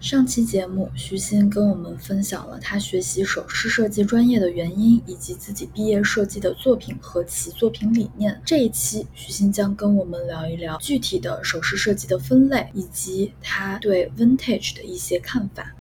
[0.00, 8.40] 上期节目，徐鑫跟我们分享了他学习首饰设计专业的原因，以及自己毕业设计的作品和其作品理念。
[8.44, 15.74] 这一期，徐鑫将跟我们聊一聊具体的首饰设计的分类，以及他对 vintage 的一些看法。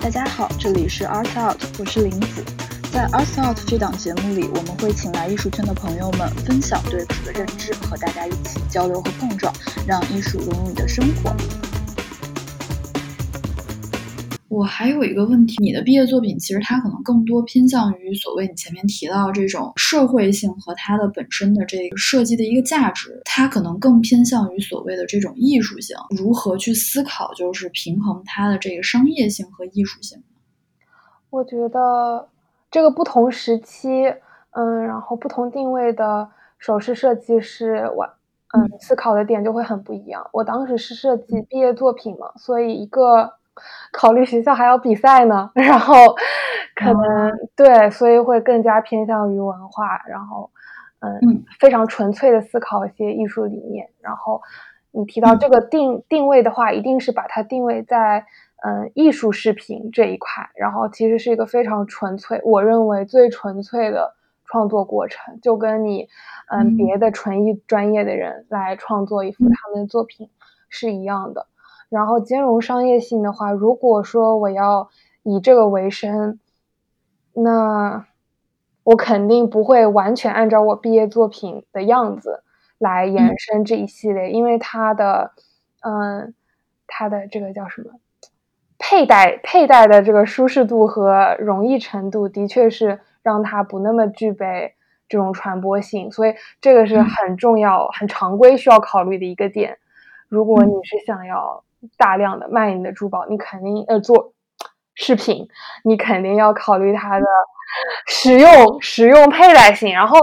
[0.00, 2.65] 大家好，这里是 Art Out，我是林子。
[2.96, 9.52] 在 Art Out 这档节目里，我们会请来艺术圈的朋友们分享对此的认知，和大家一起交流和碰撞，
[9.86, 11.30] 让艺术融入你的生活。
[14.48, 25.94] 我还有一个问题，你的毕业作品其实它可能更多偏向于所谓你前面提到这种社会性和它的本身的这个设计的一个价值，它可能更偏向于所谓的这种艺术性。
[26.16, 30.18] 如何去思考，就是平衡它的这个商业性和艺术性？
[31.28, 32.30] 我觉得。
[32.76, 34.04] 这个不同时期，
[34.50, 38.04] 嗯，然后不同定位的首饰设计师，我，
[38.52, 40.28] 嗯，思考的点就会很不一样。
[40.30, 43.32] 我当时是设计毕业作品嘛，所以一个
[43.92, 45.94] 考虑学校还要比赛呢， 然后
[46.74, 50.50] 可能对，所以会更加偏向于文化，然后，
[51.00, 51.18] 嗯，
[51.58, 53.88] 非常纯粹的思考一些艺术理念。
[54.02, 54.42] 然后
[54.90, 58.26] 你提到这个定定位的话，一定是把它定位在。
[58.66, 66.08] 嗯，艺术视频这一块，然后其实是一个非常纯粹，我认为最纯粹的创作过程，就跟你，
[66.50, 70.30] 嗯，别的纯艺专业的人来创作一幅他们的作品
[70.68, 71.46] 是一样的。
[71.88, 74.90] 然后兼容商业性的话，如果说我要
[75.22, 76.40] 以这个为生，
[77.34, 78.04] 那
[78.82, 82.42] 我肯定不会完全按照我毕业作品的样子
[82.78, 85.30] 来延伸这一系列，因为它的，
[85.82, 86.34] 嗯，
[86.88, 87.92] 它的这个叫什么？
[88.88, 94.74] 佩戴佩戴的这个舒适度和容易程度，的确是让它不那么具备
[95.08, 99.78] 这种传播性，所以这个是很重要、很常规需要考虑的一个点。
[100.28, 101.64] 如果你是想要
[101.96, 104.32] 大量的卖你的珠宝，你肯定呃做
[104.94, 105.48] 饰品，
[105.82, 107.26] 你肯定要考虑它的
[108.06, 109.92] 实用、实用佩戴性。
[109.92, 110.16] 然后，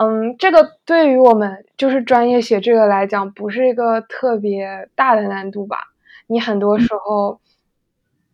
[0.00, 5.78] 嗯，这个对于我们就是专业写这个来讲，不是一个特别大的难度吧？
[6.26, 7.38] 你很多时候。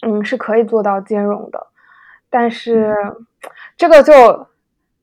[0.03, 1.67] 嗯，是可以做到兼容的，
[2.29, 2.95] 但是
[3.79, 4.47] 这个就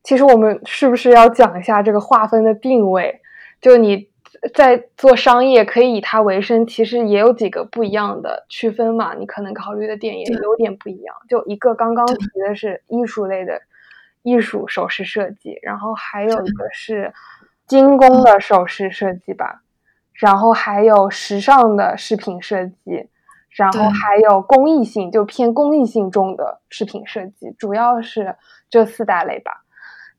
[0.04, 3.22] 其实我们是不是要讲一下这个划分的定位？
[3.62, 4.10] 就你
[4.54, 9.14] 在做商业可以以它为生，其实也有几个不一样的区分嘛。
[9.14, 11.16] 你可能考虑的点也有点不一样。
[11.30, 13.62] 就一个刚刚提的是艺术类的
[14.22, 17.14] 艺术首饰设计，然后还有一个是
[17.66, 19.62] 精工的首饰设计吧，
[20.14, 23.08] 然后还有时尚的饰品设计。
[23.56, 28.36] 然后还有公益性，就偏公益性中的饰品设计，主要是
[28.70, 29.64] 这四大类吧。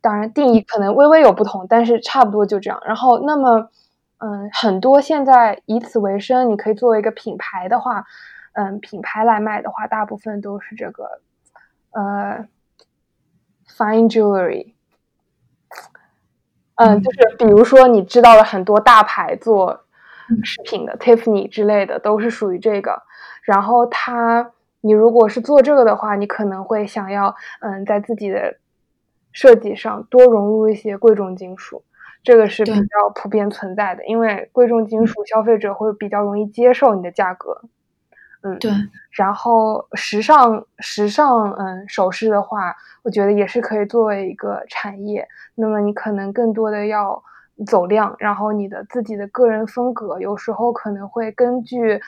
[0.01, 2.81] 当然定义可能微微有不同，但是差不多就这样。
[2.87, 3.71] 然后那么，
[4.19, 8.05] 嗯，很多现在以此为生，你可以作为一个品牌的话，
[8.53, 11.21] 嗯，品牌来卖的话，大部分都是这个，
[11.93, 12.47] 呃
[13.67, 14.75] ，fine jewelry。
[16.77, 19.85] 嗯，就是比如说你知道了很多大牌做
[20.45, 23.03] 饰品的，Tiffany 之类的，都是属于这个。
[23.45, 24.51] 然后它，
[24.81, 28.57] 你如果是做这个的话，你可能会想要，嗯，在自己的
[29.33, 31.85] 设计上多融入一些贵重金属，
[32.23, 34.05] 这个是比较普遍存在的。
[34.07, 37.61] 因为贵重金属，消费者会比较容易接受你的价格。
[38.43, 38.71] 嗯，对。
[39.11, 45.29] 然后时尚，时尚，嗯，首饰的话，我觉得也是可以作为一个产业。
[45.55, 47.23] 那么你可能更多的要
[47.67, 52.01] 走量，然后你的自己的个人风格，有时候可能会根据。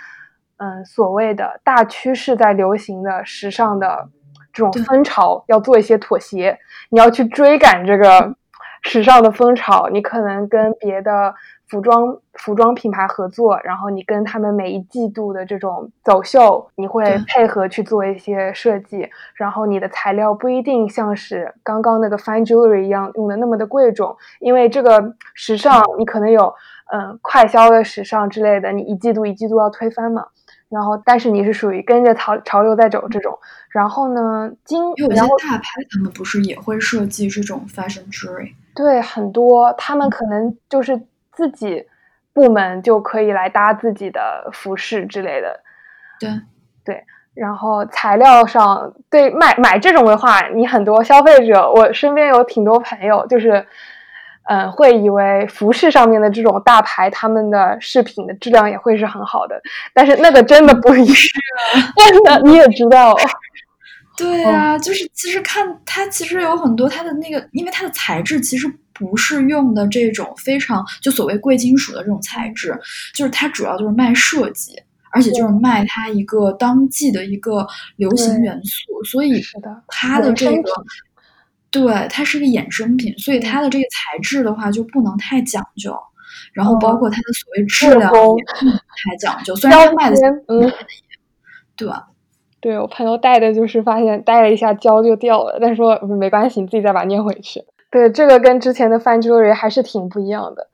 [0.58, 4.08] 嗯，所谓的大趋势在流行的时尚的
[4.52, 6.58] 这种风潮，要做一些妥协。
[6.90, 8.34] 你要去追赶这个
[8.82, 11.34] 时尚的风潮，你可能跟别的
[11.68, 19.10] 服装服装品牌合作，然后你跟他们每一季度的这种走秀，你会配合去做一些设计。
[19.34, 26.54] 然后你的材料不一定像是刚刚那个 fine jewelry 一样用的那么的贵重，因为这个时尚你可能有
[26.92, 30.24] 嗯快销的时尚之类的，你一季度一季度要推翻嘛。
[30.68, 33.38] 然后，但是你是属于跟着潮潮流在走这种。
[33.70, 38.52] 然后呢，金有些大牌他们不是也会设计这种 fashion jewelry？
[38.74, 41.00] 对，很多他们可能就是
[41.32, 41.86] 自己
[42.32, 45.60] 部门就可以来搭自己的服饰之类的。
[46.18, 46.30] 对
[46.84, 47.04] 对，
[47.34, 53.66] 然后材料上，对买买这种的话，你很多消费者，我身边有挺多朋友就是。
[54.48, 59.60] 嗯，会以为服饰上面的这种大牌，他们的饰品的质量也会是很好的，
[59.92, 61.16] 但是那个真的不一样，
[61.96, 63.16] 真的你也知道。
[64.16, 72.74] 对啊，就是其实看它，其实有很多它的那个，因为它的材质其实不是用的这种非常就所谓贵金属的这种材质，
[73.14, 74.72] 就是它主要就是卖设计，
[75.12, 77.66] 而且就是卖它一个当季的一个
[77.96, 79.42] 流行元素，所以
[79.88, 80.72] 它的这个。
[81.84, 85.96] 对，它是个衍生品，所以它的这个材质的话就不能太讲究，
[86.52, 89.54] 然后包括它的所谓质量也不能太讲究。
[89.56, 90.72] 虽然它卖的胶嗯，
[91.76, 92.08] 对吧？
[92.60, 97.64] 对我朋友戴的就是发现戴了一下胶就掉了，但是说嗯没关系，你自己再把它粘回去。
[97.90, 100.68] 对，这个跟之前的 fine jewelry 还是挺不一样的。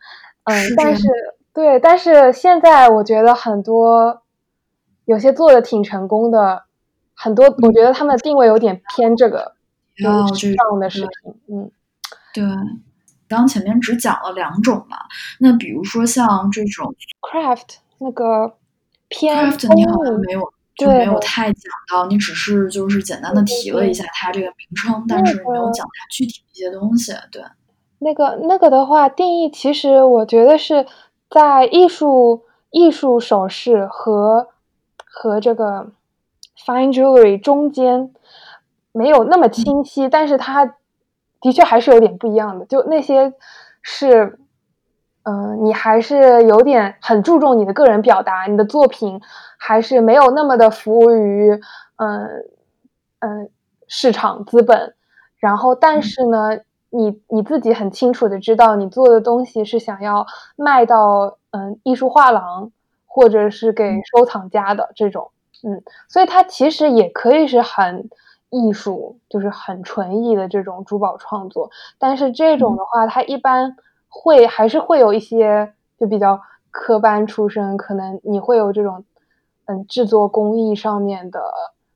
[0.44, 1.06] 嗯是，但是
[1.52, 4.22] 对，但是现在我觉得很多
[5.04, 6.62] 有些做的挺成功的，
[7.14, 9.52] 很多我觉得他们的定位有点偏这个，
[9.98, 11.34] 要就是时这尚的饰品。
[11.48, 11.70] 嗯，
[12.34, 12.44] 对，
[13.28, 14.98] 刚前面只讲了两种嘛，
[15.40, 18.54] 那比如说像这种 craft 那个
[19.08, 27.12] 偏 craft，你好像没有就没有太讲到，你只是就是简单的提了一下它这个名称，但是没有讲它具体的一些东西。
[27.30, 27.42] 对，
[27.98, 30.86] 那个那个的话，定义其实我觉得是
[31.30, 34.48] 在艺术艺术首饰和
[35.04, 35.92] 和这个
[36.66, 38.12] fine jewelry 中间
[38.92, 40.76] 没有那么清晰，但是它
[41.40, 42.64] 的确还是有点不一样的。
[42.66, 43.32] 就那些
[43.82, 44.38] 是，
[45.24, 49.20] 嗯、你还是有点很注重你的个人表达，你的作品
[49.58, 51.60] 还是没有那么的服务于，
[51.96, 52.28] 嗯、
[53.20, 53.50] 嗯、
[53.88, 54.94] 市场资本。
[55.38, 56.58] 然后，但嗯是呢，
[56.90, 62.70] 你你自己很清楚的知道，你做的东西是想要卖到嗯艺术画廊
[63.06, 65.30] 或者是给嗯收藏家的这种，
[65.64, 68.08] 嗯，所以它其实也可以是很
[68.52, 71.70] 艺术，就是很纯艺的这种珠宝创作。
[71.99, 72.76] 但是这种嗯。
[72.76, 73.75] 的话，它一般
[74.08, 76.38] 会还是会有一些就比较
[76.70, 79.04] 科班出身，可能你会有这种
[79.64, 81.40] 嗯制作工艺上面的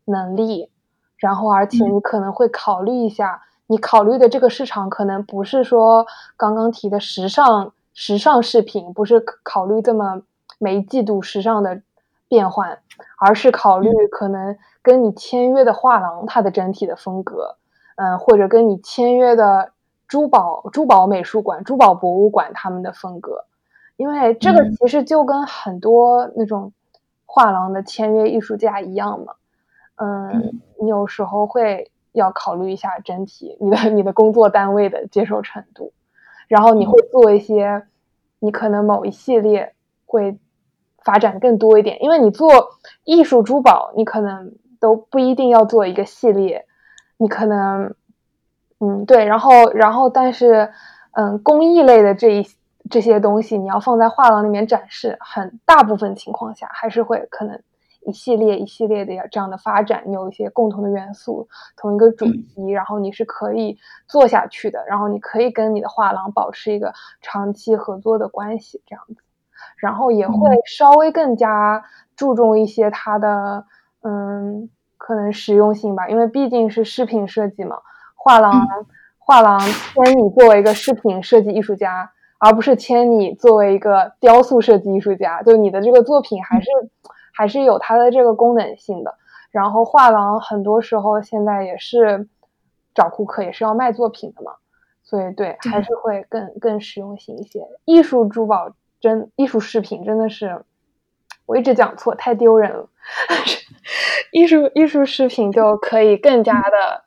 [0.07, 0.71] 能力，
[1.19, 1.95] 然后而且嗯。
[1.95, 6.07] 你可能会考虑一下，你考虑的这个市场可能不是说
[6.39, 10.23] 刚刚提的时尚时尚饰品，不是考虑这么
[10.59, 11.83] 每一季度时尚的
[12.29, 12.79] 变换，
[13.19, 17.57] 而是考虑可能跟你签约的画廊它的整体的风格，
[17.97, 19.73] 嗯，或者跟你签约的
[20.09, 23.45] 珠宝珠宝美术馆、珠宝博物馆他们的风格，
[23.97, 24.73] 因为这个嗯。
[24.73, 26.73] 其实就跟很多那种
[27.25, 29.35] 画廊的签约艺术家一样嘛，
[29.97, 35.93] 嗯嗯，你有时候会要考虑一下整体你的你的工作单位的接受程度，
[36.49, 37.87] 然后你会做一些，
[38.39, 39.75] 你可能某一系列
[40.07, 40.39] 会
[41.07, 42.49] 发展更多一点，因为你做
[43.05, 46.67] 艺术珠宝，你可能都不一定要做一个系列，
[47.17, 47.95] 你可能，
[48.81, 50.71] 嗯，对，然后然后但是，
[51.13, 52.47] 嗯，工艺类的这一
[52.91, 57.63] 这些东西，你要放在画廊里面展示，很大部分情况下还是会可能
[58.01, 69.17] 一系列一系列的这样的发展，你有一些共同的元素，同一个主题，然后你是可以做下去的，然后你可以跟你的画廊保持一个长期合作的关系，这样子，
[69.77, 71.85] 然后也会嗯稍微更加
[72.17, 73.65] 注重一些它的
[74.03, 74.69] 嗯
[74.99, 77.79] 可能实用性吧，因为毕竟是饰品设计嘛，
[78.15, 78.67] 画廊
[79.19, 82.11] 画廊签你作为一个饰品设计艺术家。
[82.39, 86.69] 而不是签你作为一个雕塑设计艺术家，就你的这个作品还是、
[87.33, 89.15] 还是有它的这个功能性的。
[89.51, 92.29] 然后画廊很多时候现在也是
[92.95, 94.53] 找顾客，也是要卖作品的嘛，
[95.03, 97.67] 所以，对还是会更更实用性一些。
[97.87, 98.71] 艺术珠宝
[99.07, 100.65] 真艺术饰品真的是，
[101.47, 102.89] 我一直讲错，太丢人了。
[104.33, 107.05] 艺术艺术饰品就可以更加的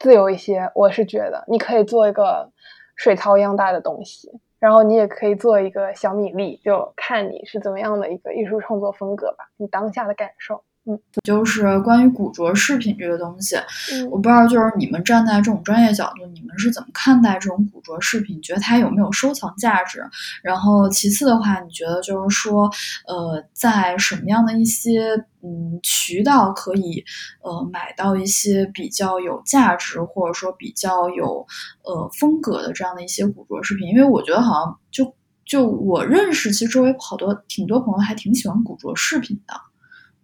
[0.00, 2.50] 自由一些，我是觉得你可以做一个
[2.96, 10.64] 水槽一样大的东西，然后你也可以做一个小米粒，就看你是怎么样的一个艺术创作风格吧，你当下的感受。
[10.88, 13.56] 嗯就是关于古着饰品这个东西，
[13.92, 18.40] 嗯我不知道就是你们站在这种专业角度，你们是怎么看待这种古着饰品？
[18.40, 20.02] 觉得它有没有收藏价值？
[20.42, 22.70] 然后其次的话，你觉得就是说，
[23.06, 27.04] 呃，在什么样的一些嗯渠道可以
[27.42, 31.46] 呃买到一些比较有价值或者说比较有
[31.84, 33.88] 呃风格的这样的一些古着饰品？
[33.88, 35.14] 因为我觉得好像就
[35.44, 39.54] 就我认识，其实周围好多挺多朋友还挺喜欢古着饰品的，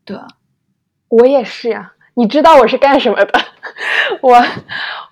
[0.05, 0.17] 对。
[1.09, 3.39] 我也是呀、你知道我是干什么的？
[4.21, 4.43] 我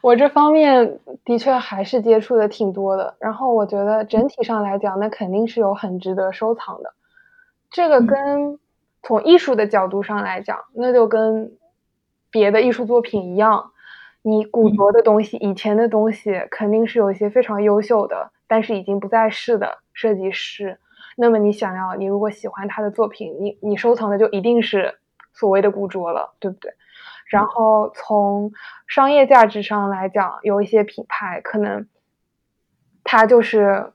[0.01, 3.15] 我这方面的确还是接触的挺多的。
[3.19, 6.93] 然后我觉得整体上来讲，那肯定是有很值得收藏的。
[7.71, 8.59] 这个嗯跟
[9.03, 11.53] 从艺术的角度上来讲，那就跟
[12.31, 13.71] 别的艺术作品一样，
[14.23, 20.79] 你古嗯着的东西、以前的东西，肯定是有一些非常优秀的，但是已经不在世的设计师。
[21.17, 24.99] 那么你想要，你如果喜欢他的作品，你你收藏的就一定是
[25.33, 26.73] 所谓的古着了，对不对？
[27.27, 28.53] 然后从
[28.87, 31.89] 商业价值上来讲，有一些品牌可能
[33.05, 33.93] 它就是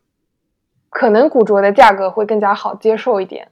[0.89, 3.51] 可能古着的价格会更加好接受一点，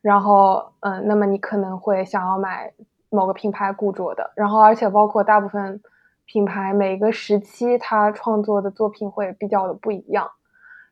[0.00, 2.72] 然后嗯，那么你可能会想要买
[3.10, 5.82] 某个品牌古着的，然后而且包括大部分
[6.24, 10.30] 品牌每个时期它创作的作品会比较的不一样，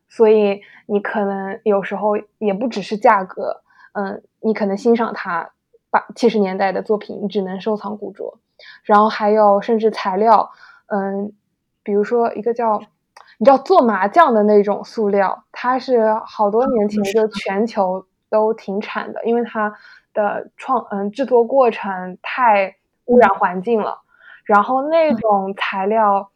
[0.09, 5.51] 所以你可能有时候也不只是价格，嗯，你可能欣赏它
[5.99, 8.39] 八七十年代的作品，你只能收藏古着，
[8.85, 10.51] 然后还有甚至材料，
[10.87, 11.33] 嗯，
[11.83, 12.83] 比如说一个叫。
[13.39, 19.75] 你知道做麻将的那种塑料，它是好多年前就全球都停产的，因为它
[20.15, 24.01] 的创嗯制作过程太污染环境了。
[24.47, 26.31] 然后那种材料，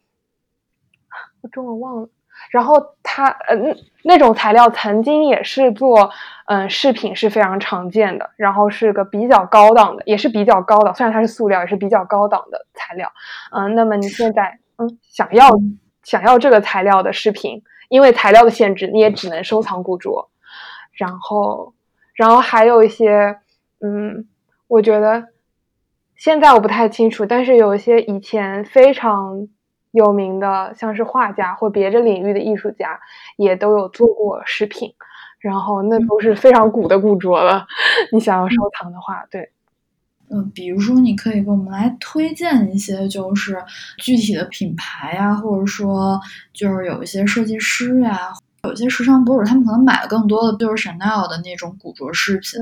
[1.41, 2.09] 我中文忘了。
[2.51, 6.11] 然后它嗯那种材料曾经也是做
[6.45, 13.11] 嗯饰品是非常常见的，然后是个比较高档的，也是比较高档，虽然它是塑料，也是比较高档的材料。
[13.51, 15.49] 嗯，那么你现在嗯想要。
[16.03, 20.31] 想要这个材料的饰品，因为材料的限制，你也只能收藏古着。
[20.93, 21.75] 然后，
[22.15, 23.37] 然后还有一些，
[23.81, 24.27] 嗯，
[24.67, 25.27] 我觉得
[26.15, 29.47] 现在我不太清楚，但是有一些以前非常
[29.91, 32.99] 有名的，像是画家或别的领域的艺术家，
[33.37, 34.93] 也都有做过饰品。
[35.39, 37.65] 然后那都是非常古的古着了。
[38.13, 39.51] 你想要收藏的话，对。
[40.29, 43.57] 嗯，比如说，你可以给我们来推荐一些，就是
[43.97, 46.17] 具体的品牌呀，或者说，
[46.53, 48.31] 就是有一些设计师呀，
[48.63, 52.61] 有一些时尚博主，他们可能买的更多的就是 Chanel 的那种古着饰品。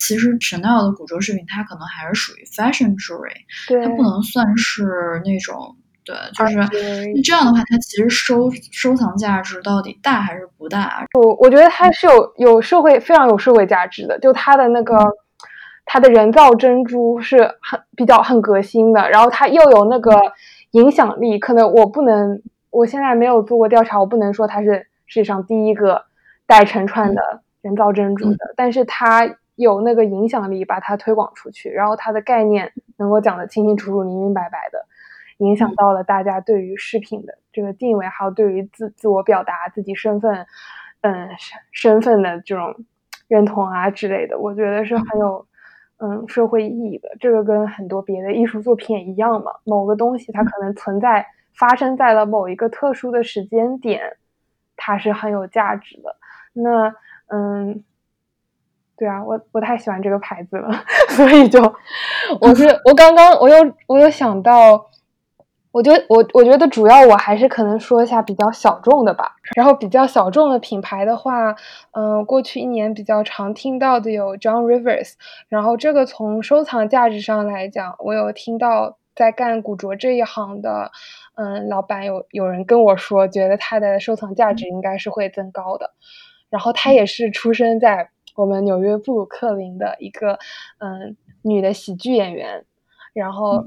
[0.00, 6.54] 其实 Chanel 的古着饰品，它可能还是属于 fashion jewelry，它不能算是那种，对，就是
[7.22, 11.04] 这样的话，它其实收收藏价值到底大还是不大？
[11.18, 14.94] 我我觉得它是有有社会非常有社会价值的，就它的那个。
[15.86, 20.18] 它的人造珍珠是很比较很革新的，然后它又有那个
[20.70, 21.38] 影响力。
[21.38, 26.06] 可能我不能，我现在没有做过调查，我不能说它是世界上第一个
[26.46, 34.86] 带成串的人造珍珠的，但是它有那个影响力，把它推广出去，然后它的概念能够讲得清清楚楚、明明白白的，
[35.38, 40.46] 影响到了大家对于饰品的这个定位，还有对于自自我表达、自己身份，
[41.02, 42.84] 嗯，身身份的这种
[43.28, 45.46] 认同啊之类的，我觉得是很有。
[45.98, 49.52] 嗯，社会意义的这个跟很多别的艺术作品也一样嘛。
[49.62, 51.24] 某个东西它可能存在，
[51.54, 54.16] 发生在了某一个特殊的时间点，
[54.76, 56.16] 它是很有价值的。
[56.52, 56.92] 那
[57.28, 57.84] 嗯，
[58.96, 60.68] 对啊，我我太喜欢这个牌子了，
[61.10, 61.60] 所以就
[62.40, 64.90] 我是我刚刚我又我又想到。
[65.74, 69.34] 我觉得我我觉得主要我还是可能说一下比较小众的吧。
[69.56, 71.52] 然后比较小众的品牌的话，
[71.90, 75.14] 嗯，过去一年比较常听到的有 John Rivers。
[75.48, 80.92] 然后这个从收藏价值上来讲，我有听到在干古着这一行的，
[81.34, 85.90] 嗯，老板有有人跟我说，觉得它的收藏价值应该是会增高的。
[86.50, 90.38] 然后他也是出生在我们纽约布鲁克林的一个
[90.78, 92.64] 嗯女的喜剧演员，
[93.12, 93.66] 然后。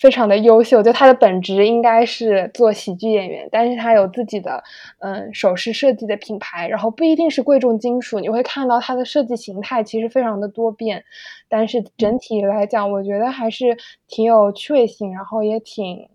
[0.00, 4.64] 非常的优秀，就他的本职应该是做喜剧演员，但是他有自己的
[5.00, 11.04] 嗯首饰设计的品牌，然后不一定是贵重金属，你会看到它的设计形态其实非常的多变，
[11.50, 13.76] 但是整体来讲，我觉得还是
[14.08, 16.08] 挺有趣味性，然后也挺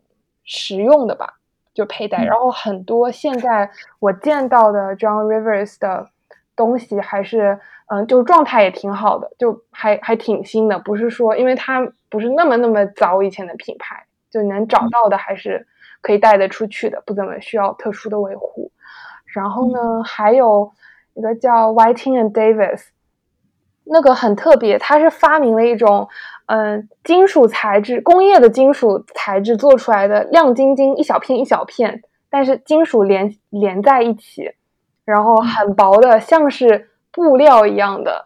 [0.44, 1.36] 实用的吧，
[1.72, 6.10] 就佩戴，然后很多现在我见到的 John Rivers 的
[6.56, 7.60] 东西还是。
[7.88, 15.68] 嗯，就状态也挺好的，就还还挺新的，不是说因为它不是那么那么早以前的品牌，就能找到的还是
[16.02, 18.72] 可以带得出去的，不怎么需要特殊的维护。
[19.28, 20.72] 然后呢，还有
[21.14, 22.86] 一个叫 Whiting and Davis，
[23.84, 26.10] 那个很特别，它是发明了一种
[26.48, 34.56] 嗯金属材质，工业的金属材质做出来的亮晶晶一小片一小片，但是金属连连在一起，
[35.06, 36.90] 然后很薄的，像是。
[37.16, 38.26] 布料一样的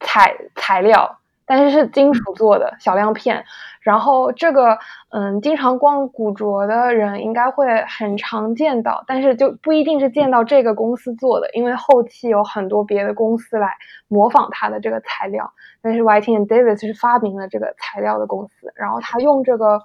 [0.00, 3.44] 材材料，但是是金属做的小亮片。
[3.80, 4.76] 然后这个，
[5.10, 13.70] 嗯，经常逛古着的人应该会很常见到，但是就不一定是见到这个公司做的，因为后期有很多别的公司来
[14.08, 15.52] 模仿它的这个材料。
[15.80, 19.80] 但是 Whiting and Davis 是发明了这个材料的公司，然后他用这个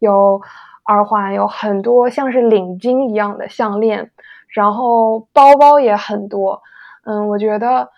[0.00, 0.42] 有
[0.84, 4.10] 耳环，有很多像是领巾一样的项链，
[4.56, 6.62] 然后包包也很多。
[7.04, 7.90] 嗯，我觉得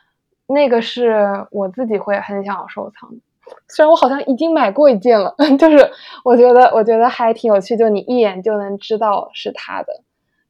[0.49, 3.21] 那个是我自己会很想要收藏的，
[3.69, 5.91] 虽然我好像已经买过一件了， 就是
[6.25, 10.03] 我觉得我觉得还挺有趣，就你一眼就能知道是他的，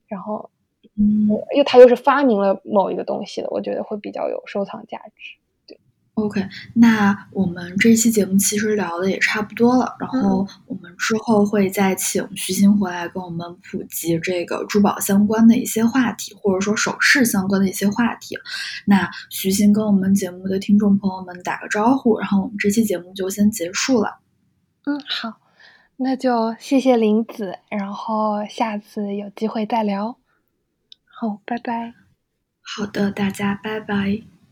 [0.08, 0.50] 然后，
[0.96, 5.37] 嗯，因为他又是发明了某一个东西的，我觉得会比较有收藏价值。
[6.18, 18.36] 对，OK，那我们这期节目其实聊的也差不多了，然后我们之后会再请徐鑫回来跟我们普及这个珠宝相关的一些话题，或者说首饰相关的一些话题。
[18.86, 24.18] 那徐鑫跟我们节目的听众朋友们打个招呼，然后我们这期节目就先结束了。
[24.84, 25.40] 嗯，好，
[25.96, 30.16] 那就谢谢林子，然后下次有机会再聊。
[31.04, 31.94] 好，拜拜。
[32.62, 34.37] 好的，大家拜拜。